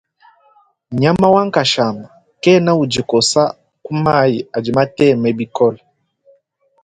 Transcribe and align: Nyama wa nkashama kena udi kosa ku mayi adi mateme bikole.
Nyama 0.99 1.27
wa 1.33 1.41
nkashama 1.47 2.05
kena 2.41 2.71
udi 2.81 3.01
kosa 3.09 3.43
ku 3.83 3.91
mayi 4.03 4.39
adi 4.55 4.71
mateme 4.77 5.27
bikole. 5.37 5.79